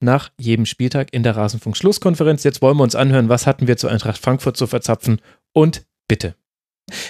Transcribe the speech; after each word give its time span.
nach 0.00 0.30
jedem 0.38 0.66
Spieltag 0.66 1.12
in 1.12 1.22
der 1.22 1.36
Rasenfunk-Schlusskonferenz. 1.36 2.44
Jetzt 2.44 2.62
wollen 2.62 2.76
wir 2.76 2.82
uns 2.84 2.94
anhören, 2.94 3.28
was 3.28 3.46
hatten 3.46 3.66
wir 3.66 3.76
zu 3.76 3.88
Eintracht 3.88 4.18
Frankfurt 4.18 4.56
zu 4.56 4.66
verzapfen 4.66 5.20
und 5.52 5.86
bitte. 6.06 6.34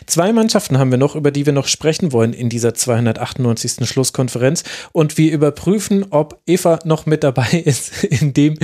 Zwei 0.07 0.33
Mannschaften 0.33 0.79
haben 0.79 0.91
wir 0.91 0.99
noch, 0.99 1.15
über 1.15 1.31
die 1.31 1.47
wir 1.47 1.53
noch 1.53 1.67
sprechen 1.67 2.13
wollen 2.13 2.33
in 2.33 2.49
dieser 2.49 2.75
298. 2.75 3.89
Schlusskonferenz. 3.89 4.65
Und 4.93 5.19
wir 5.19 5.33
überprüfen, 5.33 6.07
ob 6.11 6.41
Eva 6.47 6.79
noch 6.85 7.07
mit 7.07 7.25
dabei 7.25 7.49
ist, 7.65 8.05
indem 8.05 8.59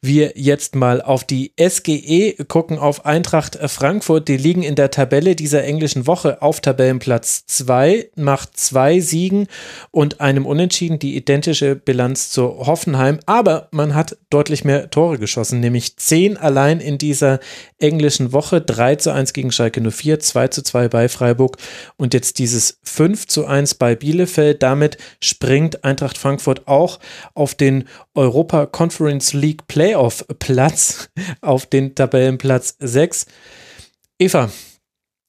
wir 0.00 0.32
jetzt 0.36 0.74
mal 0.74 1.02
auf 1.02 1.24
die 1.24 1.52
SGE 1.60 2.44
gucken, 2.44 2.78
auf 2.78 3.04
Eintracht 3.04 3.58
Frankfurt. 3.66 4.28
Die 4.28 4.36
liegen 4.36 4.62
in 4.62 4.74
der 4.74 4.90
Tabelle 4.90 5.36
dieser 5.36 5.64
englischen 5.64 6.06
Woche 6.06 6.42
auf 6.42 6.60
Tabellenplatz 6.60 7.44
2, 7.46 8.10
macht 8.16 8.56
zwei 8.58 9.00
Siegen 9.00 9.46
und 9.90 10.20
einem 10.20 10.46
Unentschieden, 10.46 10.98
die 10.98 11.16
identische 11.16 11.76
Bilanz 11.76 12.30
zu 12.30 12.66
Hoffenheim. 12.66 13.20
Aber 13.26 13.68
man 13.70 13.94
hat 13.94 14.16
deutlich 14.30 14.64
mehr 14.64 14.90
Tore 14.90 15.18
geschossen, 15.18 15.60
nämlich 15.60 15.96
zehn 15.96 16.36
allein 16.36 16.80
in 16.80 16.98
dieser 16.98 17.40
englischen 17.78 18.32
Woche. 18.32 18.60
3 18.60 18.96
zu 18.96 19.12
1 19.12 19.32
gegen 19.32 19.52
Schalke 19.52 19.80
04, 19.80 20.20
2 20.20 20.48
zu 20.50 20.62
2 20.62 20.88
bei 20.88 21.08
Freiburg 21.08 21.56
und 21.96 22.14
jetzt 22.14 22.38
dieses 22.38 22.78
5 22.84 23.26
zu 23.26 23.46
1 23.46 23.74
bei 23.74 23.94
Bielefeld. 23.94 24.62
Damit 24.62 24.98
springt 25.22 25.84
Eintracht 25.84 26.18
Frankfurt 26.18 26.66
auch 26.66 27.00
auf 27.34 27.54
den 27.54 27.88
Europa 28.14 28.66
Conference 28.66 29.32
League 29.32 29.66
Playoff 29.66 30.24
Platz, 30.38 31.10
auf 31.40 31.66
den 31.66 31.94
Tabellenplatz 31.94 32.76
6. 32.78 33.26
Eva, 34.18 34.50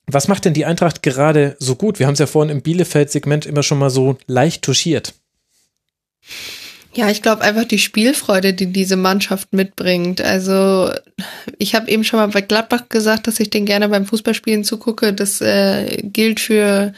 was 0.08 0.27
macht 0.27 0.45
denn 0.45 0.53
die 0.53 0.66
Eintracht 0.66 1.03
gerade 1.03 1.55
so 1.59 1.75
gut? 1.75 1.99
Wir 1.99 2.08
haben 2.08 2.14
es 2.14 2.19
ja 2.19 2.27
vorhin 2.27 2.52
im 2.55 2.61
Bielefeld-Segment 2.61 3.45
immer 3.45 3.64
schon 3.64 3.80
mal 3.80 3.89
so 3.89 4.17
leicht 4.27 4.64
touchiert. 4.64 5.14
Ja, 6.94 7.09
ich 7.09 7.22
glaube 7.22 7.42
einfach 7.42 7.64
die 7.64 7.80
Spielfreude, 7.80 8.53
die 8.53 8.67
diese 8.67 8.97
Mannschaft 8.97 9.53
mitbringt. 9.53 10.20
Also 10.22 10.92
ich 11.58 11.73
habe 11.73 11.89
eben 11.89 12.03
schon 12.03 12.20
mal 12.20 12.28
bei 12.28 12.42
Gladbach 12.42 12.89
gesagt, 12.89 13.28
dass 13.28 13.39
ich 13.39 13.50
den 13.50 13.66
gerne 13.66 13.88
beim 13.88 14.06
Fußballspielen 14.06 14.64
zugucke. 14.64 15.14
Das 15.14 15.39
äh, 15.39 15.98
gilt 16.03 16.42
für 16.42 16.94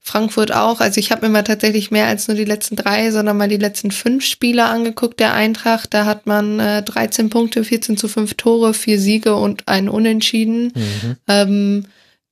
Frankfurt 0.00 0.52
auch. 0.52 0.80
Also 0.80 1.00
ich 1.00 1.10
habe 1.10 1.26
mir 1.26 1.32
mal 1.32 1.42
tatsächlich 1.42 1.90
mehr 1.90 2.06
als 2.06 2.28
nur 2.28 2.36
die 2.36 2.44
letzten 2.44 2.76
drei, 2.76 3.10
sondern 3.10 3.36
mal 3.36 3.48
die 3.48 3.56
letzten 3.56 3.90
fünf 3.90 4.24
Spiele 4.24 4.64
angeguckt 4.64 5.18
der 5.18 5.32
Eintracht. 5.32 5.94
Da 5.94 6.04
hat 6.04 6.26
man 6.26 6.60
äh, 6.60 6.82
13 6.82 7.30
Punkte, 7.30 7.64
14 7.64 7.96
zu 7.96 8.08
5 8.08 8.34
Tore, 8.34 8.74
vier 8.74 8.98
Siege 8.98 9.34
und 9.34 9.66
einen 9.66 9.88
Unentschieden. 9.88 10.72
Mhm. 10.74 11.16
Ähm, 11.26 11.84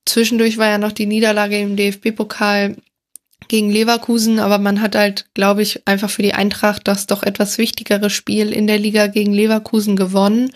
zwischendurch 0.05 0.57
war 0.57 0.67
ja 0.67 0.77
noch 0.77 0.91
die 0.91 1.07
Niederlage 1.07 1.59
im 1.59 1.75
DFB-Pokal 1.75 2.75
gegen 3.47 3.71
Leverkusen, 3.71 4.39
aber 4.39 4.57
man 4.57 4.81
hat 4.81 4.95
halt, 4.95 5.25
glaube 5.33 5.61
ich, 5.61 5.87
einfach 5.87 6.09
für 6.09 6.21
die 6.21 6.33
Eintracht 6.33 6.87
das 6.87 7.07
doch 7.07 7.23
etwas 7.23 7.57
wichtigere 7.57 8.09
Spiel 8.09 8.51
in 8.51 8.67
der 8.67 8.79
Liga 8.79 9.07
gegen 9.07 9.33
Leverkusen 9.33 9.95
gewonnen. 9.95 10.51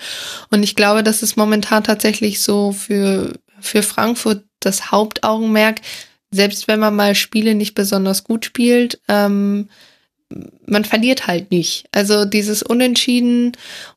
Und 0.50 0.64
ich 0.64 0.76
glaube, 0.76 1.04
das 1.04 1.24
ist 1.24 1.38
momentan 1.38 1.84
tatsächlich 1.84 2.42
so 2.42 2.72
für, 2.72 3.34
für 3.60 3.84
Frankfurt 3.84 4.44
das 4.60 4.92
Hauptaugenmerk, 4.92 5.82
selbst 6.32 6.68
wenn 6.68 6.80
man 6.80 6.96
mal 6.96 7.16
Spiele 7.16 7.56
nicht 7.56 7.76
besonders 7.76 8.24
gut 8.24 8.46
spielt, 8.46 9.00
ähm, 9.08 9.70
man 10.66 10.86
verliert 10.86 11.28
halt 11.28 11.52
nicht. 11.52 11.86
Also 11.92 12.26
dieses 12.26 12.64
Unentschieden 12.64 13.52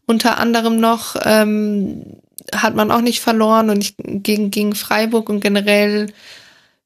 unter 0.07 0.39
anderem 0.39 0.81
noch 0.81 1.17
ähm, 1.25 2.19
hat 2.53 2.75
man 2.75 2.91
auch 2.91 3.01
nicht 3.01 3.21
verloren 3.21 3.71
und 3.71 3.83
ich, 3.83 3.95
gegen, 3.99 4.51
gegen 4.51 4.75
Freiburg 4.75 5.29
und 5.29 5.41
generell 5.41 6.13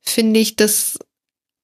finde 0.03 0.41
ich, 0.41 0.57
dass 0.57 0.99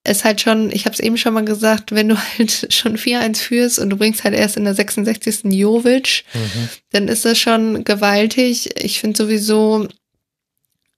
ist 0.07 0.25
halt 0.25 0.41
schon, 0.41 0.71
ich 0.71 0.85
habe 0.85 0.93
es 0.93 1.01
eben 1.01 1.17
schon 1.17 1.35
mal 1.35 1.45
gesagt, 1.45 1.93
wenn 1.93 2.09
du 2.09 2.17
halt 2.39 2.73
schon 2.73 2.97
4-1 2.97 3.39
führst 3.39 3.79
und 3.79 3.91
du 3.91 3.97
bringst 3.97 4.25
halt 4.25 4.35
erst 4.35 4.57
in 4.57 4.65
der 4.65 4.75
66. 4.75 5.45
Jovic, 5.45 6.25
mhm. 6.35 6.69
dann 6.91 7.09
ist 7.09 7.25
das 7.25 7.39
schon 7.39 7.85
gewaltig. 7.85 8.83
Ich 8.83 9.01
finde 9.01 9.17
sowieso, 9.17 9.89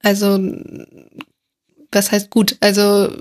also, 0.02 0.38
was 1.92 2.12
heißt 2.12 2.30
gut? 2.30 2.56
Also, 2.60 3.12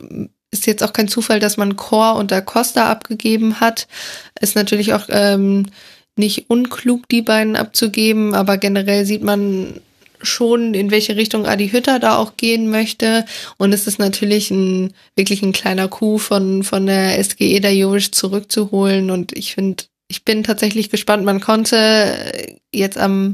ist 0.51 0.67
jetzt 0.67 0.83
auch 0.83 0.93
kein 0.93 1.07
Zufall, 1.07 1.39
dass 1.39 1.57
man 1.57 1.75
Chor 1.75 2.15
und 2.15 2.31
Da 2.31 2.41
Costa 2.41 2.89
abgegeben 2.89 3.59
hat. 3.59 3.87
Ist 4.39 4.55
natürlich 4.55 4.93
auch 4.93 5.07
ähm, 5.09 5.67
nicht 6.15 6.49
unklug, 6.49 7.09
die 7.09 7.21
beiden 7.21 7.55
abzugeben, 7.55 8.33
aber 8.33 8.57
generell 8.57 9.05
sieht 9.05 9.23
man 9.23 9.81
schon, 10.25 10.73
in 10.73 10.91
welche 10.91 11.15
Richtung 11.15 11.45
Adi 11.45 11.69
Hütter 11.69 11.99
da 11.99 12.17
auch 12.17 12.37
gehen 12.37 12.69
möchte. 12.69 13.25
Und 13.57 13.73
es 13.73 13.87
ist 13.87 13.99
natürlich 13.99 14.51
ein, 14.51 14.93
wirklich 15.15 15.41
ein 15.41 15.53
kleiner 15.53 15.87
Coup 15.87 16.19
von, 16.19 16.63
von 16.63 16.85
der 16.85 17.23
SGE 17.23 17.59
da 17.59 17.69
Jovic 17.69 18.13
zurückzuholen. 18.13 19.11
Und 19.11 19.31
ich 19.33 19.53
finde, 19.55 19.85
ich 20.07 20.23
bin 20.23 20.43
tatsächlich 20.43 20.89
gespannt. 20.89 21.25
Man 21.25 21.41
konnte 21.41 22.57
jetzt 22.71 22.97
am, 22.97 23.33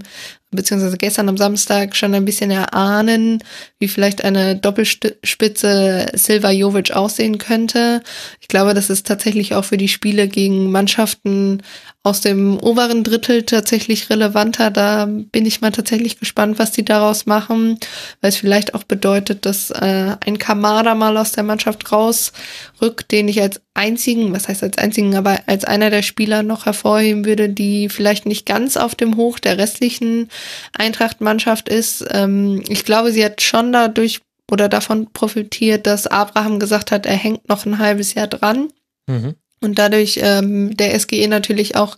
beziehungsweise 0.51 0.97
gestern 0.97 1.29
am 1.29 1.37
Samstag 1.37 1.95
schon 1.95 2.13
ein 2.13 2.25
bisschen 2.25 2.51
erahnen, 2.51 3.43
wie 3.79 3.87
vielleicht 3.87 4.23
eine 4.23 4.55
Doppelspitze 4.55 6.07
Silva 6.13 6.51
Jovic 6.51 6.91
aussehen 6.91 7.37
könnte. 7.37 8.01
Ich 8.39 8.47
glaube, 8.47 8.73
das 8.73 8.89
ist 8.89 9.07
tatsächlich 9.07 9.55
auch 9.55 9.65
für 9.65 9.77
die 9.77 9.87
Spiele 9.87 10.27
gegen 10.27 10.71
Mannschaften 10.71 11.61
aus 12.03 12.21
dem 12.21 12.57
oberen 12.57 13.03
Drittel 13.03 13.43
tatsächlich 13.43 14.09
relevanter. 14.09 14.71
Da 14.71 15.05
bin 15.05 15.45
ich 15.45 15.61
mal 15.61 15.71
tatsächlich 15.71 16.19
gespannt, 16.19 16.57
was 16.57 16.71
die 16.71 16.83
daraus 16.83 17.27
machen, 17.27 17.77
weil 18.21 18.29
es 18.29 18.37
vielleicht 18.37 18.73
auch 18.73 18.83
bedeutet, 18.83 19.45
dass 19.45 19.69
äh, 19.69 20.15
ein 20.25 20.39
Kamada 20.39 20.95
mal 20.95 21.15
aus 21.17 21.31
der 21.33 21.43
Mannschaft 21.43 21.91
rausrückt, 21.91 23.11
den 23.11 23.27
ich 23.27 23.39
als 23.39 23.61
einzigen, 23.75 24.33
was 24.33 24.47
heißt 24.47 24.63
als 24.63 24.79
einzigen, 24.79 25.15
aber 25.15 25.41
als 25.45 25.63
einer 25.63 25.91
der 25.91 26.01
Spieler 26.01 26.41
noch 26.41 26.65
hervorheben 26.65 27.25
würde, 27.25 27.49
die 27.49 27.87
vielleicht 27.87 28.25
nicht 28.25 28.47
ganz 28.47 28.77
auf 28.77 28.95
dem 28.95 29.15
Hoch 29.15 29.37
der 29.37 29.59
restlichen 29.59 30.29
Eintracht-Mannschaft 30.73 31.69
ist. 31.69 32.03
Ähm, 32.09 32.63
ich 32.67 32.83
glaube, 32.83 33.11
sie 33.11 33.23
hat 33.23 33.41
schon 33.43 33.71
dadurch 33.71 34.21
oder 34.49 34.69
davon 34.69 35.13
profitiert, 35.13 35.85
dass 35.85 36.07
Abraham 36.07 36.59
gesagt 36.59 36.91
hat, 36.91 37.05
er 37.05 37.15
hängt 37.15 37.47
noch 37.47 37.65
ein 37.67 37.77
halbes 37.77 38.15
Jahr 38.15 38.27
dran. 38.27 38.69
Mhm 39.07 39.35
und 39.61 39.77
dadurch 39.79 40.19
ähm, 40.21 40.75
der 40.75 40.99
SGE 40.99 41.27
natürlich 41.27 41.75
auch 41.75 41.95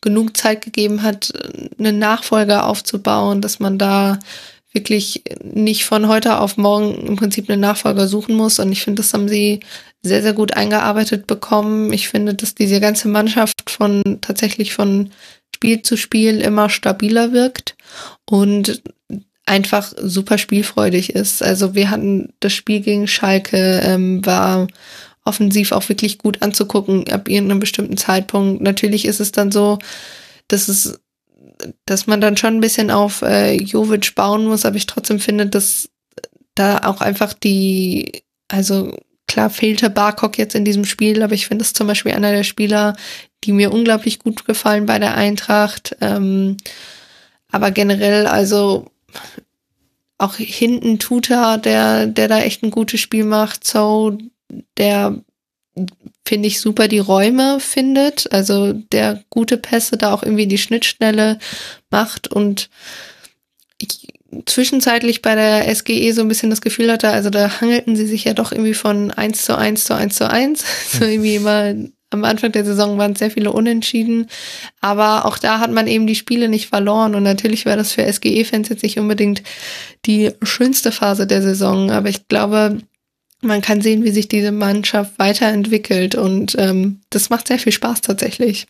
genug 0.00 0.36
Zeit 0.36 0.62
gegeben 0.62 1.02
hat, 1.02 1.32
einen 1.78 1.98
Nachfolger 1.98 2.66
aufzubauen, 2.66 3.40
dass 3.40 3.58
man 3.58 3.78
da 3.78 4.18
wirklich 4.72 5.22
nicht 5.42 5.86
von 5.86 6.06
heute 6.06 6.38
auf 6.38 6.58
morgen 6.58 7.06
im 7.06 7.16
Prinzip 7.16 7.48
einen 7.48 7.62
Nachfolger 7.62 8.06
suchen 8.06 8.36
muss. 8.36 8.58
Und 8.58 8.70
ich 8.72 8.82
finde, 8.82 9.00
das 9.00 9.14
haben 9.14 9.26
sie 9.26 9.60
sehr, 10.02 10.22
sehr 10.22 10.34
gut 10.34 10.54
eingearbeitet 10.54 11.26
bekommen. 11.26 11.92
Ich 11.94 12.08
finde, 12.08 12.34
dass 12.34 12.54
diese 12.54 12.78
ganze 12.78 13.08
Mannschaft 13.08 13.70
von 13.70 14.18
tatsächlich 14.20 14.74
von 14.74 15.10
Spiel 15.54 15.80
zu 15.80 15.96
Spiel 15.96 16.42
immer 16.42 16.68
stabiler 16.68 17.32
wirkt 17.32 17.74
und 18.26 18.82
einfach 19.46 19.92
super 19.96 20.36
spielfreudig 20.36 21.14
ist. 21.14 21.42
Also 21.42 21.74
wir 21.74 21.88
hatten 21.88 22.34
das 22.40 22.52
Spiel 22.52 22.80
gegen 22.80 23.08
Schalke, 23.08 23.80
ähm, 23.82 24.26
war 24.26 24.66
offensiv 25.26 25.72
auch 25.72 25.88
wirklich 25.88 26.18
gut 26.18 26.42
anzugucken 26.42 27.10
ab 27.10 27.28
irgendeinem 27.28 27.60
bestimmten 27.60 27.96
Zeitpunkt. 27.96 28.62
Natürlich 28.62 29.04
ist 29.04 29.20
es 29.20 29.32
dann 29.32 29.50
so, 29.50 29.78
dass 30.48 30.68
es, 30.68 31.00
dass 31.84 32.06
man 32.06 32.20
dann 32.20 32.36
schon 32.36 32.54
ein 32.54 32.60
bisschen 32.60 32.90
auf 32.90 33.22
äh, 33.22 33.54
Jovic 33.54 34.14
bauen 34.14 34.46
muss, 34.46 34.64
aber 34.64 34.76
ich 34.76 34.86
trotzdem 34.86 35.18
finde, 35.18 35.46
dass 35.46 35.88
da 36.54 36.78
auch 36.84 37.00
einfach 37.00 37.32
die, 37.32 38.22
also 38.48 38.96
klar 39.26 39.50
fehlte 39.50 39.90
Barkok 39.90 40.38
jetzt 40.38 40.54
in 40.54 40.64
diesem 40.64 40.84
Spiel, 40.84 41.22
aber 41.22 41.34
ich 41.34 41.46
finde 41.46 41.64
es 41.64 41.72
zum 41.72 41.86
Beispiel 41.86 42.12
einer 42.12 42.32
der 42.32 42.44
Spieler, 42.44 42.96
die 43.44 43.52
mir 43.52 43.72
unglaublich 43.72 44.18
gut 44.18 44.44
gefallen 44.44 44.86
bei 44.86 44.98
der 44.98 45.16
Eintracht. 45.16 45.96
Ähm, 46.00 46.56
aber 47.50 47.70
generell, 47.70 48.26
also 48.26 48.90
auch 50.18 50.36
hinten 50.36 50.98
Tuta, 50.98 51.56
der, 51.58 52.06
der 52.06 52.28
da 52.28 52.40
echt 52.40 52.62
ein 52.62 52.70
gutes 52.70 53.00
Spiel 53.00 53.24
macht, 53.24 53.66
so 53.66 54.16
der 54.76 55.22
finde 56.26 56.48
ich, 56.48 56.60
super 56.60 56.88
die 56.88 56.98
Räume 56.98 57.60
findet. 57.60 58.32
Also 58.32 58.72
der 58.72 59.22
gute 59.30 59.56
Pässe 59.56 59.96
da 59.96 60.12
auch 60.12 60.22
irgendwie 60.22 60.46
die 60.46 60.58
Schnittstelle 60.58 61.38
macht 61.90 62.28
und 62.28 62.68
ich 63.78 64.08
zwischenzeitlich 64.44 65.22
bei 65.22 65.34
der 65.34 65.72
SGE 65.74 66.12
so 66.12 66.20
ein 66.20 66.28
bisschen 66.28 66.50
das 66.50 66.60
Gefühl 66.60 66.90
hatte, 66.90 67.08
also 67.08 67.30
da 67.30 67.60
hangelten 67.60 67.96
sie 67.96 68.06
sich 68.06 68.24
ja 68.24 68.34
doch 68.34 68.52
irgendwie 68.52 68.74
von 68.74 69.10
eins 69.12 69.44
zu 69.44 69.56
eins 69.56 69.84
zu 69.84 69.94
eins 69.94 70.16
zu 70.16 70.28
eins. 70.28 70.64
So 70.92 71.04
irgendwie 71.04 71.36
immer 71.36 71.74
am 72.10 72.24
Anfang 72.24 72.52
der 72.52 72.64
Saison 72.64 72.98
waren 72.98 73.16
sehr 73.16 73.30
viele 73.30 73.52
Unentschieden, 73.52 74.28
aber 74.80 75.24
auch 75.24 75.38
da 75.38 75.58
hat 75.58 75.72
man 75.72 75.86
eben 75.86 76.06
die 76.06 76.14
Spiele 76.14 76.48
nicht 76.48 76.68
verloren 76.68 77.14
und 77.14 77.24
natürlich 77.24 77.66
war 77.66 77.76
das 77.76 77.92
für 77.92 78.10
SGE-Fans 78.10 78.68
jetzt 78.68 78.84
nicht 78.84 78.98
unbedingt 78.98 79.42
die 80.06 80.30
schönste 80.42 80.92
Phase 80.92 81.26
der 81.26 81.42
Saison, 81.42 81.90
aber 81.90 82.08
ich 82.08 82.28
glaube, 82.28 82.78
man 83.42 83.60
kann 83.60 83.80
sehen, 83.80 84.04
wie 84.04 84.10
sich 84.10 84.28
diese 84.28 84.52
Mannschaft 84.52 85.18
weiterentwickelt 85.18 86.14
und 86.14 86.56
ähm, 86.58 87.00
das 87.10 87.30
macht 87.30 87.48
sehr 87.48 87.58
viel 87.58 87.72
Spaß 87.72 88.00
tatsächlich. 88.00 88.66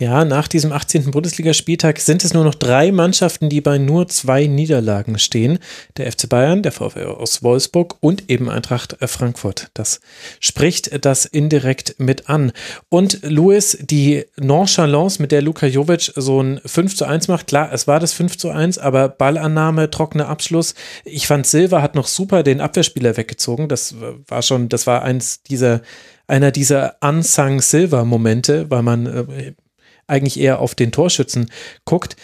Ja, 0.00 0.24
nach 0.24 0.46
diesem 0.46 0.70
18. 0.70 1.10
Bundesligaspieltag 1.10 1.98
sind 1.98 2.24
es 2.24 2.32
nur 2.32 2.44
noch 2.44 2.54
drei 2.54 2.92
Mannschaften, 2.92 3.48
die 3.48 3.60
bei 3.60 3.78
nur 3.78 4.06
zwei 4.06 4.46
Niederlagen 4.46 5.18
stehen. 5.18 5.58
Der 5.96 6.10
FC 6.12 6.28
Bayern, 6.28 6.62
der 6.62 6.70
VfL 6.70 7.06
aus 7.06 7.42
Wolfsburg 7.42 7.96
und 7.98 8.30
eben 8.30 8.48
Eintracht 8.48 8.96
Frankfurt. 9.00 9.70
Das 9.74 10.00
spricht 10.38 11.04
das 11.04 11.24
indirekt 11.24 11.96
mit 11.98 12.28
an. 12.28 12.52
Und 12.88 13.22
Luis, 13.24 13.76
die 13.80 14.24
Nonchalance, 14.36 15.20
mit 15.20 15.32
der 15.32 15.42
Luka 15.42 15.66
Jovic 15.66 16.12
so 16.14 16.40
ein 16.40 16.60
5 16.64 16.94
zu 16.94 17.04
1 17.04 17.26
macht, 17.26 17.48
klar, 17.48 17.70
es 17.72 17.88
war 17.88 17.98
das 17.98 18.12
5 18.12 18.38
zu 18.38 18.50
1, 18.50 18.78
aber 18.78 19.08
Ballannahme, 19.08 19.90
trockener 19.90 20.28
Abschluss. 20.28 20.74
Ich 21.04 21.26
fand, 21.26 21.44
Silva 21.44 21.82
hat 21.82 21.96
noch 21.96 22.06
super 22.06 22.44
den 22.44 22.60
Abwehrspieler 22.60 23.16
weggezogen. 23.16 23.68
Das 23.68 23.96
war 24.28 24.42
schon, 24.42 24.68
das 24.68 24.86
war 24.86 25.02
eins 25.02 25.42
dieser 25.42 25.82
einer 26.28 26.50
dieser 26.50 26.96
unsung 27.00 27.62
Silver 27.62 28.04
Momente, 28.04 28.70
weil 28.70 28.82
man 28.82 29.06
äh, 29.06 29.54
eigentlich 30.08 30.40
eher 30.40 30.58
auf 30.58 30.74
den 30.74 30.92
Torschützen 30.92 31.50
guckt. 31.84 32.16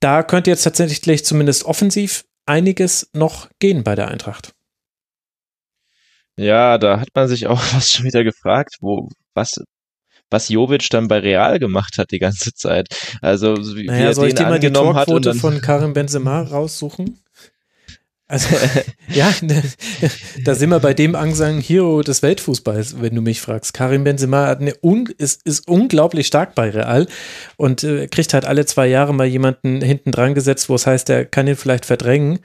Da 0.00 0.22
könnte 0.22 0.50
jetzt 0.50 0.62
tatsächlich 0.62 1.24
zumindest 1.24 1.64
offensiv 1.64 2.24
einiges 2.46 3.10
noch 3.12 3.48
gehen 3.58 3.84
bei 3.84 3.94
der 3.94 4.08
Eintracht. 4.08 4.52
Ja, 6.36 6.78
da 6.78 7.00
hat 7.00 7.08
man 7.14 7.28
sich 7.28 7.46
auch 7.46 7.60
fast 7.60 7.92
schon 7.92 8.06
wieder 8.06 8.24
gefragt, 8.24 8.76
wo, 8.80 9.08
was, 9.34 9.60
was 10.30 10.48
Jovic 10.48 10.88
dann 10.90 11.08
bei 11.08 11.18
Real 11.18 11.58
gemacht 11.58 11.98
hat 11.98 12.12
die 12.12 12.20
ganze 12.20 12.52
Zeit. 12.54 12.88
Also, 13.20 13.56
wie, 13.76 13.86
naja, 13.86 14.06
er 14.06 14.14
soll 14.14 14.28
den 14.28 14.36
ich 14.36 14.42
dir 14.42 14.48
mal 14.48 14.60
die 14.60 14.72
Torquote 14.72 15.34
von 15.34 15.60
Karim 15.62 15.92
Benzema 15.92 16.42
raussuchen? 16.42 17.20
Also, 18.28 18.48
ja, 19.08 19.32
ne, 19.40 19.62
da 20.44 20.54
sind 20.54 20.68
wir 20.68 20.80
bei 20.80 20.92
dem 20.92 21.14
Angsang 21.14 21.60
Hero 21.62 22.02
des 22.02 22.22
Weltfußballs, 22.22 23.00
wenn 23.00 23.14
du 23.14 23.22
mich 23.22 23.40
fragst. 23.40 23.72
Karim 23.72 24.04
Benzema 24.04 24.46
hat 24.46 24.60
eine 24.60 24.74
un, 24.82 25.08
ist, 25.16 25.46
ist 25.46 25.66
unglaublich 25.66 26.26
stark 26.26 26.54
bei 26.54 26.68
Real 26.68 27.08
und 27.56 27.84
äh, 27.84 28.06
kriegt 28.06 28.34
halt 28.34 28.44
alle 28.44 28.66
zwei 28.66 28.86
Jahre 28.86 29.14
mal 29.14 29.26
jemanden 29.26 29.80
hinten 29.80 30.12
dran 30.12 30.34
gesetzt, 30.34 30.68
wo 30.68 30.74
es 30.74 30.86
heißt, 30.86 31.08
der 31.08 31.24
kann 31.24 31.46
ihn 31.46 31.56
vielleicht 31.56 31.86
verdrängen. 31.86 32.40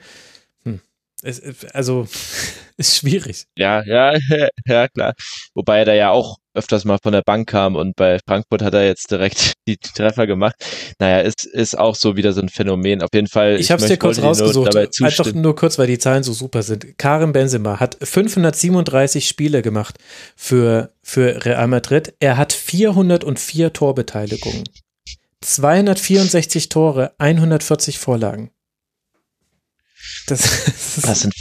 Es, 1.24 1.40
also, 1.72 2.06
ist 2.76 2.96
schwierig. 2.96 3.46
Ja, 3.56 3.82
ja, 3.84 4.14
ja, 4.66 4.88
klar. 4.88 5.14
Wobei 5.54 5.78
er 5.78 5.84
da 5.86 5.94
ja 5.94 6.10
auch 6.10 6.36
öfters 6.52 6.84
mal 6.84 6.98
von 7.02 7.12
der 7.12 7.22
Bank 7.22 7.48
kam 7.48 7.74
und 7.74 7.96
bei 7.96 8.20
Frankfurt 8.26 8.62
hat 8.62 8.74
er 8.74 8.86
jetzt 8.86 9.10
direkt 9.10 9.54
die 9.66 9.76
Treffer 9.76 10.26
gemacht. 10.26 10.54
Naja, 10.98 11.20
ist, 11.20 11.44
ist 11.46 11.76
auch 11.78 11.94
so 11.96 12.16
wieder 12.16 12.32
so 12.32 12.42
ein 12.42 12.48
Phänomen. 12.48 13.02
Auf 13.02 13.08
jeden 13.12 13.26
Fall. 13.26 13.58
Ich 13.58 13.70
habe 13.70 13.82
es 13.82 13.88
dir 13.88 13.96
kurz 13.96 14.20
rausgesucht. 14.20 14.76
Einfach 14.76 15.32
nur 15.32 15.56
kurz, 15.56 15.78
weil 15.78 15.86
die 15.86 15.98
Zahlen 15.98 16.22
so 16.22 16.32
super 16.32 16.62
sind. 16.62 16.98
Karim 16.98 17.32
Benzema 17.32 17.80
hat 17.80 17.96
537 18.00 19.26
Spiele 19.26 19.62
gemacht 19.62 19.96
für, 20.36 20.92
für 21.02 21.44
Real 21.44 21.66
Madrid. 21.68 22.14
Er 22.20 22.36
hat 22.36 22.52
404 22.52 23.72
Torbeteiligungen. 23.72 24.64
264 25.40 26.68
Tore, 26.68 27.12
140 27.18 27.98
Vorlagen. 27.98 28.50
Das, 30.26 31.00
das 31.02 31.20
sind 31.20 31.34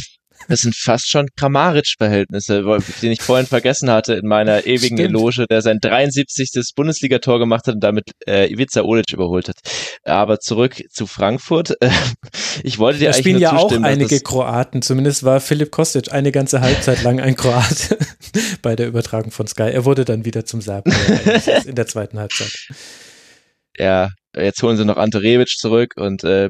das 0.47 0.61
sind 0.61 0.75
fast 0.75 1.09
schon 1.09 1.27
Kramaric-Verhältnisse, 1.37 2.63
den 3.01 3.11
ich 3.11 3.21
vorhin 3.21 3.47
vergessen 3.47 3.89
hatte 3.89 4.13
in 4.13 4.27
meiner 4.27 4.65
ewigen 4.65 4.97
Stimmt. 4.97 5.09
Eloge, 5.09 5.45
der 5.49 5.61
sein 5.61 5.79
73. 5.81 6.49
Bundesligator 6.75 7.39
gemacht 7.39 7.67
hat 7.67 7.75
und 7.75 7.83
damit 7.83 8.05
äh, 8.27 8.51
Ivica 8.51 8.81
Olic 8.81 9.13
überholt 9.13 9.49
hat. 9.49 9.55
Aber 10.03 10.39
zurück 10.39 10.81
zu 10.89 11.07
Frankfurt. 11.07 11.75
ich 12.63 12.79
wollte 12.79 12.99
dir 12.99 13.05
da 13.05 13.11
eigentlich 13.11 13.19
spielen 13.19 13.35
nur 13.35 13.41
ja 13.41 13.53
auch 13.53 13.61
zustimmen, 13.61 13.85
einige 13.85 14.19
Kroaten. 14.19 14.81
Zumindest 14.81 15.23
war 15.23 15.39
Philipp 15.39 15.71
Kostic 15.71 16.11
eine 16.11 16.31
ganze 16.31 16.61
Halbzeit 16.61 17.03
lang 17.03 17.19
ein 17.19 17.35
Kroat 17.35 17.97
bei 18.61 18.75
der 18.75 18.87
Übertragung 18.87 19.31
von 19.31 19.47
Sky. 19.47 19.71
Er 19.71 19.85
wurde 19.85 20.05
dann 20.05 20.25
wieder 20.25 20.45
zum 20.45 20.61
Serben 20.61 20.93
in 21.65 21.75
der 21.75 21.87
zweiten 21.87 22.19
Halbzeit. 22.19 22.51
Ja, 23.77 24.09
jetzt 24.35 24.61
holen 24.61 24.77
sie 24.77 24.85
noch 24.85 24.97
Ante 24.97 25.21
Rebic 25.21 25.49
zurück 25.49 25.93
und 25.95 26.23
äh, 26.23 26.49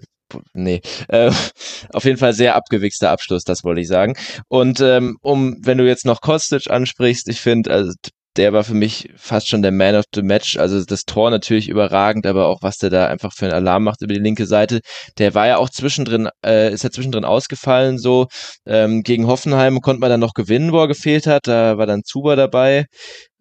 nee, 0.53 0.81
äh, 1.09 1.31
auf 1.93 2.05
jeden 2.05 2.17
Fall 2.17 2.33
sehr 2.33 2.55
abgewichster 2.55 3.11
Abschluss, 3.11 3.43
das 3.43 3.63
wollte 3.63 3.81
ich 3.81 3.87
sagen. 3.87 4.15
Und 4.47 4.79
ähm, 4.81 5.17
um, 5.21 5.57
wenn 5.61 5.77
du 5.77 5.87
jetzt 5.87 6.05
noch 6.05 6.21
Kostic 6.21 6.69
ansprichst, 6.69 7.27
ich 7.27 7.41
finde, 7.41 7.71
also 7.71 7.93
der 8.35 8.53
war 8.53 8.63
für 8.63 8.73
mich 8.73 9.09
fast 9.15 9.47
schon 9.47 9.61
der 9.61 9.71
Man 9.71 9.95
of 9.95 10.05
the 10.13 10.23
Match. 10.23 10.57
Also 10.57 10.83
das 10.83 11.03
Tor 11.03 11.29
natürlich 11.29 11.69
überragend, 11.69 12.25
aber 12.25 12.47
auch 12.47 12.61
was 12.61 12.77
der 12.77 12.89
da 12.89 13.07
einfach 13.07 13.33
für 13.33 13.45
einen 13.45 13.53
Alarm 13.53 13.83
macht 13.83 14.01
über 14.01 14.13
die 14.13 14.19
linke 14.19 14.45
Seite. 14.47 14.79
Der 15.17 15.35
war 15.35 15.47
ja 15.47 15.57
auch 15.57 15.69
zwischendrin, 15.69 16.29
äh, 16.45 16.73
ist 16.73 16.83
ja 16.83 16.89
zwischendrin 16.89 17.25
ausgefallen. 17.25 17.99
So 17.99 18.27
ähm, 18.65 19.03
gegen 19.03 19.27
Hoffenheim 19.27 19.81
konnte 19.81 19.99
man 19.99 20.09
dann 20.09 20.19
noch 20.19 20.33
gewinnen, 20.33 20.71
wo 20.71 20.79
er 20.79 20.87
gefehlt 20.87 21.27
hat. 21.27 21.47
Da 21.47 21.77
war 21.77 21.85
dann 21.85 22.03
Zuber 22.03 22.35
dabei. 22.35 22.85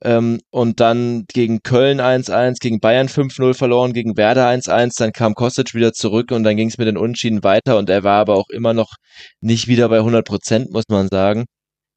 Ähm, 0.04 0.40
und 0.50 0.80
dann 0.80 1.24
gegen 1.32 1.62
Köln 1.62 2.00
1-1, 2.00 2.58
gegen 2.60 2.80
Bayern 2.80 3.08
5-0 3.08 3.54
verloren, 3.54 3.92
gegen 3.92 4.16
Werder 4.16 4.48
1-1, 4.48 4.98
dann 4.98 5.12
kam 5.12 5.34
Kostic 5.34 5.74
wieder 5.74 5.92
zurück 5.92 6.32
und 6.32 6.42
dann 6.44 6.56
ging 6.56 6.68
es 6.68 6.78
mit 6.78 6.88
den 6.88 6.96
Unentschieden 6.96 7.44
weiter 7.44 7.78
und 7.78 7.88
er 7.88 8.02
war 8.02 8.20
aber 8.20 8.34
auch 8.36 8.48
immer 8.50 8.74
noch 8.74 8.96
nicht 9.40 9.68
wieder 9.68 9.88
bei 9.88 9.98
100 9.98 10.26
Prozent, 10.26 10.72
muss 10.72 10.84
man 10.88 11.08
sagen. 11.08 11.44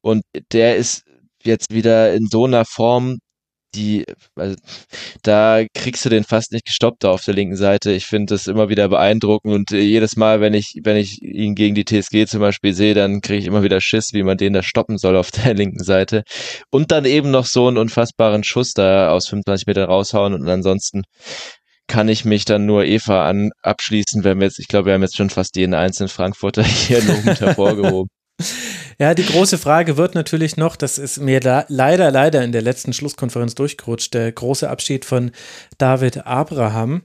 Und 0.02 0.22
der 0.52 0.76
ist 0.76 1.02
jetzt 1.42 1.72
wieder 1.72 2.14
in 2.14 2.26
so 2.28 2.44
einer 2.44 2.64
Form, 2.64 3.18
die, 3.76 4.04
also, 4.34 4.56
da 5.22 5.64
kriegst 5.74 6.04
du 6.04 6.08
den 6.08 6.24
fast 6.24 6.52
nicht 6.52 6.64
gestoppt 6.66 7.04
da 7.04 7.10
auf 7.10 7.24
der 7.24 7.34
linken 7.34 7.56
Seite. 7.56 7.92
Ich 7.92 8.06
finde 8.06 8.34
das 8.34 8.46
immer 8.46 8.68
wieder 8.68 8.88
beeindruckend 8.88 9.54
und 9.54 9.72
äh, 9.72 9.80
jedes 9.80 10.16
Mal, 10.16 10.40
wenn 10.40 10.54
ich, 10.54 10.80
wenn 10.82 10.96
ich 10.96 11.22
ihn 11.22 11.54
gegen 11.54 11.74
die 11.74 11.84
TSG 11.84 12.26
zum 12.26 12.40
Beispiel 12.40 12.72
sehe, 12.72 12.94
dann 12.94 13.20
kriege 13.20 13.38
ich 13.38 13.46
immer 13.46 13.62
wieder 13.62 13.80
Schiss, 13.80 14.12
wie 14.12 14.22
man 14.22 14.36
den 14.36 14.52
da 14.52 14.62
stoppen 14.62 14.98
soll 14.98 15.16
auf 15.16 15.30
der 15.44 15.54
linken 15.54 15.84
Seite. 15.84 16.22
Und 16.70 16.92
dann 16.92 17.04
eben 17.04 17.30
noch 17.30 17.46
so 17.46 17.68
einen 17.68 17.78
unfassbaren 17.78 18.44
Schuss 18.44 18.72
da 18.72 19.10
aus 19.10 19.28
25 19.28 19.66
Metern 19.66 19.90
raushauen 19.90 20.34
und 20.34 20.48
ansonsten 20.48 21.02
kann 21.88 22.08
ich 22.08 22.24
mich 22.24 22.44
dann 22.44 22.66
nur 22.66 22.84
Eva 22.84 23.28
an 23.28 23.50
abschließen, 23.62 24.24
wenn 24.24 24.38
wir 24.38 24.46
jetzt, 24.46 24.58
ich 24.58 24.68
glaube, 24.68 24.86
wir 24.86 24.94
haben 24.94 25.02
jetzt 25.02 25.16
schon 25.16 25.30
fast 25.30 25.56
jeden 25.56 25.74
einzelnen 25.74 26.08
Frankfurter 26.08 26.62
hier 26.64 27.02
lobend 27.02 27.40
hervorgehoben. 27.40 28.08
Ja, 28.98 29.12
die 29.12 29.26
große 29.26 29.58
Frage 29.58 29.98
wird 29.98 30.14
natürlich 30.14 30.56
noch, 30.56 30.74
das 30.74 30.96
ist 30.96 31.18
mir 31.18 31.40
leider, 31.68 32.10
leider 32.10 32.42
in 32.42 32.52
der 32.52 32.62
letzten 32.62 32.94
Schlusskonferenz 32.94 33.54
durchgerutscht, 33.54 34.14
der 34.14 34.32
große 34.32 34.70
Abschied 34.70 35.04
von 35.04 35.32
David 35.76 36.26
Abraham. 36.26 37.02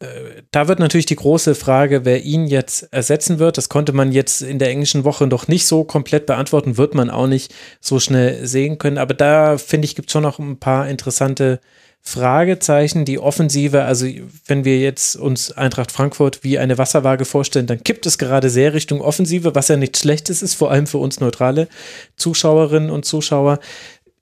Äh, 0.00 0.06
da 0.50 0.66
wird 0.66 0.80
natürlich 0.80 1.06
die 1.06 1.14
große 1.14 1.54
Frage, 1.54 2.04
wer 2.04 2.24
ihn 2.24 2.48
jetzt 2.48 2.92
ersetzen 2.92 3.38
wird. 3.38 3.56
Das 3.56 3.68
konnte 3.68 3.92
man 3.92 4.10
jetzt 4.10 4.42
in 4.42 4.58
der 4.58 4.70
englischen 4.70 5.04
Woche 5.04 5.28
noch 5.28 5.46
nicht 5.46 5.66
so 5.68 5.84
komplett 5.84 6.26
beantworten, 6.26 6.76
wird 6.76 6.96
man 6.96 7.08
auch 7.08 7.28
nicht 7.28 7.54
so 7.80 8.00
schnell 8.00 8.44
sehen 8.44 8.78
können. 8.78 8.98
Aber 8.98 9.14
da 9.14 9.58
finde 9.58 9.84
ich, 9.84 9.94
gibt 9.94 10.08
es 10.08 10.12
schon 10.12 10.24
noch 10.24 10.40
ein 10.40 10.58
paar 10.58 10.88
interessante 10.88 11.60
Fragezeichen, 12.08 13.04
die 13.04 13.18
Offensive, 13.18 13.84
also 13.84 14.06
wenn 14.46 14.64
wir 14.64 14.78
jetzt 14.78 15.14
uns 15.14 15.52
Eintracht 15.52 15.92
Frankfurt 15.92 16.42
wie 16.42 16.58
eine 16.58 16.78
Wasserwaage 16.78 17.26
vorstellen, 17.26 17.66
dann 17.66 17.84
kippt 17.84 18.06
es 18.06 18.16
gerade 18.16 18.48
sehr 18.48 18.72
Richtung 18.72 19.02
Offensive, 19.02 19.54
was 19.54 19.68
ja 19.68 19.76
nichts 19.76 20.00
Schlechtes 20.00 20.40
ist, 20.40 20.54
vor 20.54 20.70
allem 20.70 20.86
für 20.86 20.96
uns 20.96 21.20
neutrale 21.20 21.68
Zuschauerinnen 22.16 22.88
und 22.88 23.04
Zuschauer. 23.04 23.60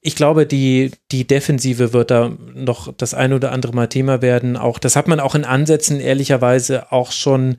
Ich 0.00 0.16
glaube, 0.16 0.46
die, 0.46 0.90
die 1.12 1.28
Defensive 1.28 1.92
wird 1.92 2.10
da 2.10 2.32
noch 2.54 2.92
das 2.92 3.14
ein 3.14 3.32
oder 3.32 3.52
andere 3.52 3.72
Mal 3.72 3.86
Thema 3.86 4.20
werden. 4.20 4.56
Auch 4.56 4.80
das 4.80 4.96
hat 4.96 5.06
man 5.06 5.20
auch 5.20 5.36
in 5.36 5.44
Ansätzen 5.44 6.00
ehrlicherweise 6.00 6.90
auch 6.90 7.12
schon 7.12 7.56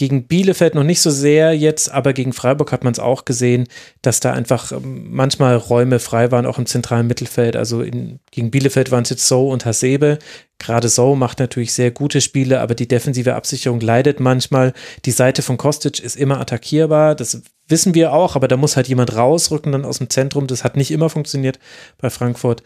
gegen 0.00 0.26
Bielefeld 0.26 0.74
noch 0.74 0.82
nicht 0.82 1.02
so 1.02 1.10
sehr 1.10 1.54
jetzt, 1.54 1.92
aber 1.92 2.14
gegen 2.14 2.32
Freiburg 2.32 2.72
hat 2.72 2.84
man 2.84 2.94
es 2.94 2.98
auch 2.98 3.26
gesehen, 3.26 3.68
dass 4.00 4.18
da 4.18 4.32
einfach 4.32 4.72
ähm, 4.72 5.08
manchmal 5.10 5.56
Räume 5.56 5.98
frei 5.98 6.30
waren, 6.30 6.46
auch 6.46 6.56
im 6.56 6.64
zentralen 6.64 7.06
Mittelfeld. 7.06 7.54
Also 7.54 7.82
in, 7.82 8.18
gegen 8.30 8.50
Bielefeld 8.50 8.90
waren 8.90 9.02
es 9.02 9.10
jetzt 9.10 9.28
So 9.28 9.50
und 9.50 9.66
Hasebe. 9.66 10.18
Gerade 10.58 10.88
So 10.88 11.14
macht 11.16 11.38
natürlich 11.38 11.74
sehr 11.74 11.90
gute 11.90 12.22
Spiele, 12.22 12.60
aber 12.62 12.74
die 12.74 12.88
defensive 12.88 13.34
Absicherung 13.34 13.80
leidet 13.80 14.20
manchmal. 14.20 14.72
Die 15.04 15.10
Seite 15.10 15.42
von 15.42 15.58
Kostic 15.58 16.00
ist 16.00 16.16
immer 16.16 16.40
attackierbar. 16.40 17.14
Das 17.14 17.42
wissen 17.68 17.94
wir 17.94 18.14
auch, 18.14 18.36
aber 18.36 18.48
da 18.48 18.56
muss 18.56 18.76
halt 18.76 18.88
jemand 18.88 19.14
rausrücken 19.14 19.70
dann 19.70 19.84
aus 19.84 19.98
dem 19.98 20.08
Zentrum. 20.08 20.46
Das 20.46 20.64
hat 20.64 20.78
nicht 20.78 20.92
immer 20.92 21.10
funktioniert 21.10 21.58
bei 21.98 22.08
Frankfurt 22.08 22.62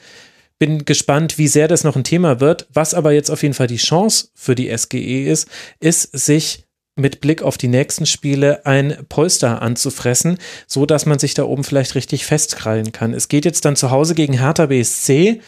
bin 0.60 0.84
gespannt, 0.84 1.36
wie 1.36 1.48
sehr 1.48 1.66
das 1.66 1.82
noch 1.82 1.96
ein 1.96 2.04
Thema 2.04 2.38
wird. 2.38 2.68
Was 2.72 2.94
aber 2.94 3.10
jetzt 3.12 3.28
auf 3.28 3.42
jeden 3.42 3.54
Fall 3.54 3.66
die 3.66 3.76
Chance 3.76 4.28
für 4.34 4.54
die 4.54 4.74
SGE 4.76 5.28
ist, 5.28 5.48
ist, 5.80 6.16
sich 6.16 6.63
mit 6.96 7.20
Blick 7.20 7.42
auf 7.42 7.58
die 7.58 7.68
nächsten 7.68 8.06
Spiele 8.06 8.64
ein 8.66 8.96
Polster 9.08 9.62
anzufressen, 9.62 10.38
so 10.66 10.86
dass 10.86 11.06
man 11.06 11.18
sich 11.18 11.34
da 11.34 11.44
oben 11.44 11.64
vielleicht 11.64 11.94
richtig 11.94 12.24
festkrallen 12.24 12.92
kann. 12.92 13.14
Es 13.14 13.28
geht 13.28 13.44
jetzt 13.44 13.64
dann 13.64 13.76
zu 13.76 13.90
Hause 13.90 14.14
gegen 14.14 14.38
Hertha 14.38 14.66
BSC. 14.66 15.40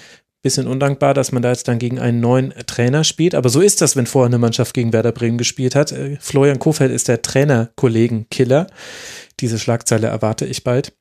Bisschen 0.42 0.66
undankbar, 0.66 1.14
dass 1.14 1.32
man 1.32 1.42
da 1.42 1.50
jetzt 1.50 1.66
dann 1.66 1.78
gegen 1.78 1.98
einen 1.98 2.20
neuen 2.20 2.52
Trainer 2.66 3.04
spielt. 3.04 3.34
Aber 3.34 3.48
so 3.48 3.60
ist 3.60 3.80
das, 3.80 3.96
wenn 3.96 4.06
vorher 4.06 4.26
eine 4.26 4.38
Mannschaft 4.38 4.74
gegen 4.74 4.92
Werder 4.92 5.12
Bremen 5.12 5.38
gespielt 5.38 5.74
hat. 5.74 5.92
Äh, 5.92 6.18
Florian 6.20 6.58
Kofeld 6.58 6.92
ist 6.92 7.08
der 7.08 7.22
Trainerkollegen-Killer. 7.22 8.68
Diese 9.40 9.58
Schlagzeile 9.58 10.06
erwarte 10.08 10.46
ich 10.46 10.62
bald. 10.62 10.92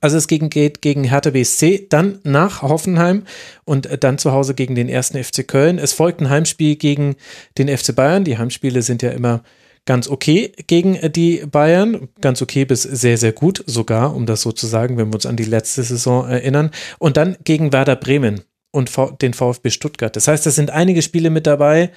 Also 0.00 0.16
es 0.16 0.26
geht 0.26 0.80
gegen 0.80 1.04
Hertha 1.04 1.30
BSC, 1.30 1.86
dann 1.88 2.18
nach 2.24 2.62
Hoffenheim 2.62 3.24
und 3.64 3.88
dann 4.02 4.18
zu 4.18 4.32
Hause 4.32 4.54
gegen 4.54 4.74
den 4.74 4.88
ersten 4.88 5.22
FC 5.22 5.46
Köln. 5.46 5.78
Es 5.78 5.92
folgt 5.92 6.20
ein 6.20 6.30
Heimspiel 6.30 6.74
gegen 6.76 7.14
den 7.58 7.68
FC 7.68 7.94
Bayern. 7.94 8.24
Die 8.24 8.38
Heimspiele 8.38 8.82
sind 8.82 9.02
ja 9.02 9.10
immer 9.10 9.44
ganz 9.86 10.08
okay 10.08 10.52
gegen 10.66 10.98
die 11.12 11.44
Bayern. 11.46 12.08
Ganz 12.20 12.42
okay 12.42 12.64
bis 12.64 12.82
sehr, 12.82 13.18
sehr 13.18 13.32
gut 13.32 13.62
sogar, 13.66 14.14
um 14.14 14.26
das 14.26 14.42
so 14.42 14.52
zu 14.52 14.66
sagen, 14.66 14.96
wenn 14.96 15.08
wir 15.08 15.14
uns 15.14 15.26
an 15.26 15.36
die 15.36 15.44
letzte 15.44 15.82
Saison 15.82 16.28
erinnern. 16.28 16.70
Und 16.98 17.16
dann 17.16 17.36
gegen 17.44 17.72
Werder 17.72 17.96
Bremen 17.96 18.42
und 18.72 18.90
den 19.22 19.34
VfB 19.34 19.70
Stuttgart. 19.70 20.14
Das 20.14 20.28
heißt, 20.28 20.46
es 20.46 20.56
sind 20.56 20.70
einige 20.70 21.02
Spiele 21.02 21.30
mit 21.30 21.46
dabei. 21.46 21.90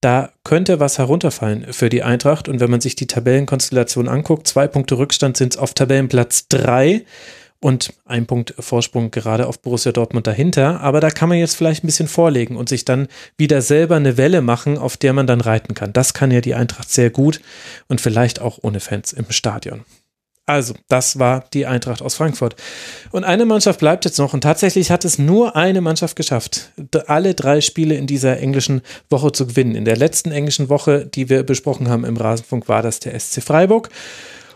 Da 0.00 0.32
könnte 0.42 0.80
was 0.80 0.98
herunterfallen 0.98 1.72
für 1.72 1.88
die 1.88 2.02
Eintracht. 2.02 2.48
Und 2.48 2.60
wenn 2.60 2.70
man 2.70 2.80
sich 2.80 2.96
die 2.96 3.06
Tabellenkonstellation 3.06 4.08
anguckt, 4.08 4.48
zwei 4.48 4.66
Punkte 4.66 4.98
Rückstand 4.98 5.36
sind 5.36 5.54
es 5.54 5.58
auf 5.58 5.74
Tabellenplatz 5.74 6.48
drei 6.48 7.04
und 7.62 7.94
ein 8.04 8.26
Punkt 8.26 8.54
Vorsprung 8.58 9.12
gerade 9.12 9.46
auf 9.46 9.62
Borussia 9.62 9.92
Dortmund 9.92 10.26
dahinter. 10.26 10.80
Aber 10.80 11.00
da 11.00 11.10
kann 11.10 11.28
man 11.28 11.38
jetzt 11.38 11.56
vielleicht 11.56 11.84
ein 11.84 11.86
bisschen 11.86 12.08
vorlegen 12.08 12.56
und 12.56 12.68
sich 12.68 12.84
dann 12.84 13.06
wieder 13.38 13.62
selber 13.62 13.96
eine 13.96 14.16
Welle 14.16 14.42
machen, 14.42 14.76
auf 14.76 14.96
der 14.96 15.12
man 15.12 15.28
dann 15.28 15.40
reiten 15.40 15.74
kann. 15.74 15.92
Das 15.92 16.12
kann 16.12 16.32
ja 16.32 16.40
die 16.40 16.56
Eintracht 16.56 16.90
sehr 16.90 17.10
gut 17.10 17.40
und 17.86 18.00
vielleicht 18.00 18.40
auch 18.40 18.58
ohne 18.62 18.80
Fans 18.80 19.12
im 19.12 19.30
Stadion. 19.30 19.84
Also, 20.44 20.74
das 20.88 21.20
war 21.20 21.44
die 21.52 21.66
Eintracht 21.66 22.02
aus 22.02 22.16
Frankfurt. 22.16 22.56
Und 23.12 23.22
eine 23.22 23.44
Mannschaft 23.44 23.78
bleibt 23.78 24.04
jetzt 24.04 24.18
noch 24.18 24.34
und 24.34 24.40
tatsächlich 24.40 24.90
hat 24.90 25.04
es 25.04 25.16
nur 25.16 25.54
eine 25.54 25.80
Mannschaft 25.80 26.16
geschafft, 26.16 26.72
alle 27.06 27.34
drei 27.34 27.60
Spiele 27.60 27.94
in 27.94 28.08
dieser 28.08 28.40
englischen 28.40 28.82
Woche 29.08 29.30
zu 29.30 29.46
gewinnen. 29.46 29.76
In 29.76 29.84
der 29.84 29.96
letzten 29.96 30.32
englischen 30.32 30.68
Woche, 30.68 31.06
die 31.06 31.28
wir 31.28 31.44
besprochen 31.44 31.88
haben 31.88 32.04
im 32.04 32.16
Rasenfunk, 32.16 32.68
war 32.68 32.82
das 32.82 32.98
der 32.98 33.18
SC 33.18 33.40
Freiburg. 33.40 33.88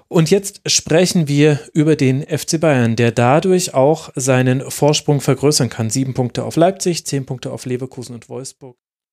Und 0.08 0.30
jetzt 0.30 0.60
sprechen 0.70 1.26
wir 1.26 1.60
über 1.72 1.96
den 1.96 2.22
FC 2.22 2.60
Bayern, 2.60 2.94
der 2.94 3.10
dadurch 3.10 3.74
auch 3.74 4.10
seinen 4.14 4.70
Vorsprung 4.70 5.20
vergrößern 5.20 5.68
kann. 5.68 5.90
Sieben 5.90 6.14
Punkte 6.14 6.44
auf 6.44 6.56
Leipzig, 6.56 7.06
zehn 7.06 7.26
Punkte 7.26 7.50
auf 7.50 7.66
Leverkusen 7.66 8.14
und 8.14 8.28
Wolfsburg. 8.28 8.76